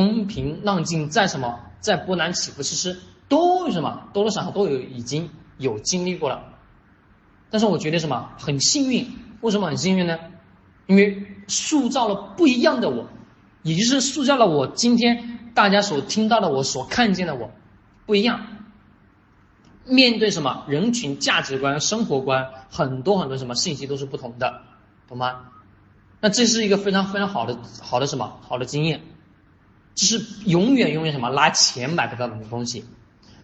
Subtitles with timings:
[0.00, 6.44] 风平浪静，在什么，在波澜起伏，其实都什么多多少少都有已经有经历过了。
[7.50, 9.06] 但是我觉得什么很幸运，
[9.40, 10.18] 为什么很幸运呢？
[10.86, 13.08] 因为塑造了不一样的我，
[13.62, 17.50] 也就是塑造了我今天大家所听到的我所看见的我
[18.06, 18.46] 不一样。
[19.84, 24.62] 面对什么人群价值观、生活观，很多很多什么信息都是不同的，
[25.08, 25.46] 懂吗？
[26.20, 29.02] 那这是一个非常非常好的好的什么好的经验，
[30.00, 32.86] 这是永远永远什么拿钱买不到的东西。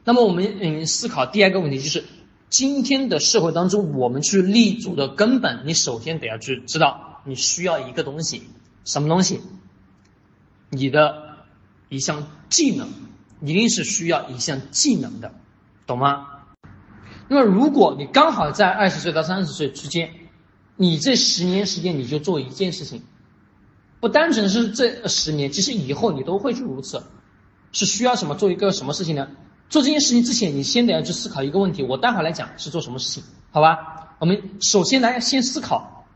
[0.04, 2.02] 那么我们嗯思考第二个问题就是，
[2.48, 8.44] 今天的社会当中，我们去立足的根本，你首先得要去知道你需要一个东西，
[8.86, 9.42] 什么东西？
[10.70, 11.44] 你的
[11.90, 12.88] 一项技能，
[13.42, 15.34] 一定是需要一项技能的，
[15.86, 16.26] 懂吗？
[17.28, 20.10] 那么，如果你刚好在二十岁到三十岁之间，
[20.76, 23.02] 你这十年时间你就做一件事情，
[24.00, 27.02] 不单纯是这十年，其实以后你都会去如此，
[27.72, 29.28] 是需要什么做一个什么事情呢？
[29.68, 31.82] 做这件事情之前，你先得要去思考一个问题。
[31.82, 34.14] 我待会来讲是做什么事情，好吧？
[34.18, 36.06] 我们首先来先思考，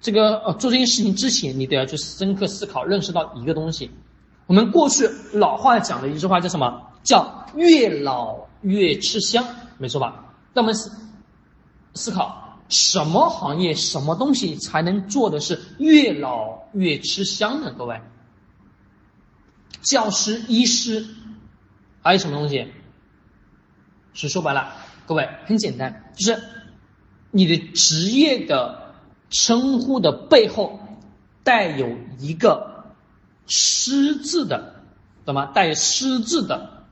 [0.00, 3.90] 这个呃做这件事情之前，你得要去深刻思考，认识到一个东西。
[4.46, 6.82] 我们过去老话讲的一句话叫什么？
[7.04, 9.44] 叫越老越吃香，
[9.78, 10.34] 没错吧？
[10.52, 10.90] 那么思
[11.94, 17.72] 思考什么行业、什么东西才能做的是越老越吃香呢？
[17.76, 18.00] 各位，
[19.80, 21.06] 教师、医师，
[22.02, 22.72] 还有什么东西？
[24.12, 24.72] 是说白了，
[25.06, 26.42] 各位很简单，就是
[27.30, 28.94] 你的职业的
[29.30, 30.80] 称呼的背后
[31.44, 32.92] 带有一个
[33.46, 34.82] “师”字的，
[35.24, 35.46] 懂吗？
[35.46, 36.84] 带“师”字的，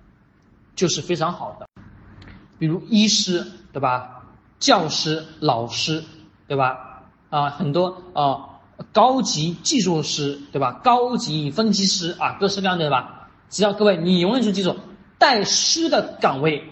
[0.74, 1.68] 就是非常好的。
[2.58, 4.16] 比如医师，对吧？
[4.58, 6.02] 教师、老师，
[6.48, 7.02] 对吧？
[7.28, 8.60] 啊，很多啊，
[8.92, 10.80] 高级技术师，对吧？
[10.82, 13.28] 高级分析师啊，各式各样的，对吧？
[13.50, 14.77] 只要各位，你永远去记住，
[15.18, 16.64] 带师的岗位，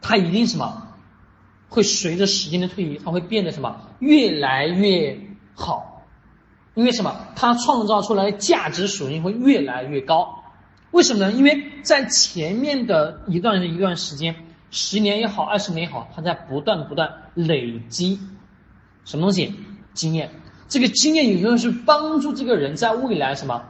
[0.00, 0.88] 它一定什么？
[1.68, 3.76] 会随着时间的推移，它会变得什么？
[3.98, 5.20] 越来越
[5.54, 6.06] 好。
[6.74, 7.14] 因为什么？
[7.36, 10.42] 它创造出来的价值属性会越来越高。
[10.90, 11.32] 为什么呢？
[11.32, 14.46] 因为在前面的一段一段时间。
[14.70, 18.18] 十年也好，二十年也好，他在不断不断累积
[19.04, 19.54] 什么东西？
[19.92, 20.30] 经验。
[20.68, 23.60] 这个经验有时候是帮助这个人在未来什么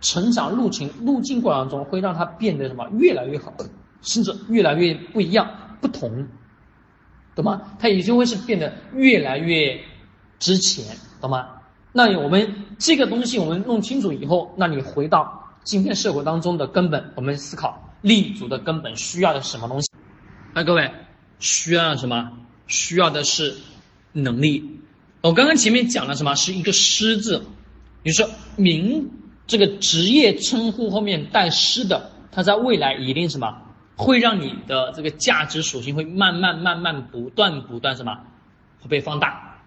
[0.00, 3.52] 成长路径路径过程中，会让他变得什么越来越好，
[4.00, 5.50] 甚至越来越不一样、
[5.80, 6.26] 不同，
[7.34, 7.60] 懂吗？
[7.78, 9.78] 他也就会是变得越来越
[10.38, 11.48] 值钱，懂吗？
[11.92, 19.90] 那我们这个东西我们弄清楚以后，那你回到今天社会当中的根本，我们思考立足的根本需要的是什么东西？
[20.56, 20.90] 那各位
[21.38, 22.32] 需要什么？
[22.66, 23.56] 需要的是
[24.12, 24.80] 能力。
[25.20, 26.34] 我刚刚前面讲了什么？
[26.34, 27.44] 是一个“师”字，
[28.02, 29.10] 你说名
[29.46, 33.64] 这个职业称呼后面带“师”的，它在未来一定什么
[33.96, 38.20] 会让你的这个价值属性会慢慢慢慢不断不断什么
[38.80, 39.58] 会被放大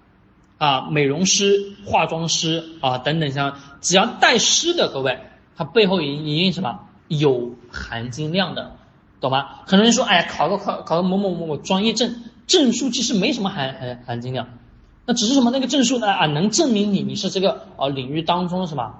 [0.57, 0.89] 啊？
[0.89, 5.19] 美容师、化妆师啊等等，像只要带“师”的各位，
[5.55, 8.75] 它背后一一定什么有含金量的。
[9.19, 9.61] 懂吗？
[9.65, 14.47] 很多人说，哎呀，考个考考个某某某某专业证，证书其实没什么含含含金量，
[15.05, 18.95] 那只是什么那个证书呢啊，能证明你你是这个啊领域当中的什么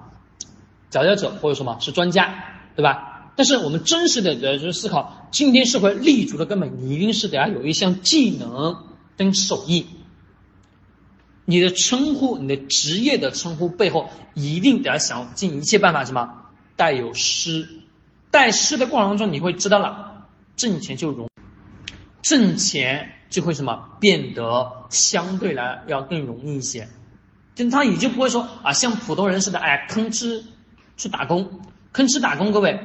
[0.90, 2.44] 佼佼者或者什么是专家，
[2.76, 3.32] 对吧？
[3.36, 8.76] 但是我们真实的呃就是思考，今天社会立足的根本，你一定是得要有一项技能
[9.16, 9.86] 跟手艺，
[11.46, 16.28] 你的称呼，你的职业的称呼背后，一定得要想尽一切办法什么
[16.76, 17.66] 带有师，
[18.30, 20.09] 带师的过程中，你会知道了。
[20.60, 21.26] 挣钱就容，
[22.20, 26.86] 挣钱就会什么变得相对来要更容易一些，
[27.54, 30.42] 就他也就不会说啊像普通人似的，哎吭哧
[30.98, 31.62] 去打工，
[31.94, 32.78] 吭哧打工，各位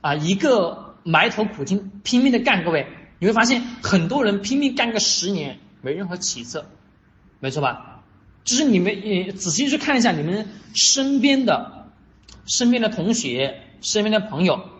[0.00, 2.86] 啊一个埋头苦劲拼命的干，各位
[3.18, 6.64] 你会发现很多人拼命干个十年没任何起色，
[7.38, 8.02] 没错吧？
[8.44, 11.90] 就是你们也仔细去看一下你们身边的
[12.46, 14.79] 身边的同学、身边的朋友。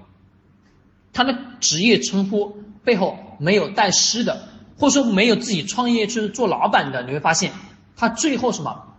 [1.13, 4.49] 他的职业称呼背后没有带师的，
[4.79, 7.53] 或者说没有自己创业去做老板的，你会发现
[7.97, 8.95] 他最后什么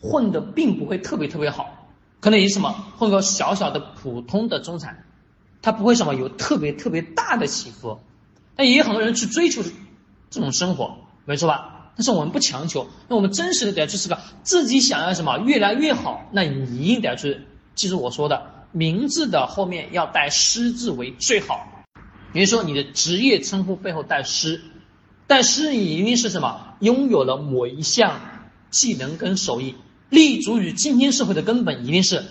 [0.00, 1.88] 混的并不会特别特别好，
[2.20, 5.04] 可能也什么混个小小的普通的中产，
[5.62, 8.00] 他不会什么有特别特别大的起伏。
[8.54, 9.62] 但也有很多人去追求
[10.28, 11.92] 这种生活，没错吧？
[11.96, 17.40] 但是我们不强求，那我们真实的得要去思考自己想要什么越来越好，那你一定得要去
[17.74, 18.51] 记住我说的。
[18.72, 21.84] 名字的后面要带“师”字为最好，
[22.32, 24.60] 比如说你的职业称呼背后带“师”，
[25.28, 26.74] 带“师”你一定是什么？
[26.80, 28.20] 拥有了某一项
[28.70, 29.74] 技能跟手艺，
[30.08, 32.24] 立足于今天社会的根本，一定是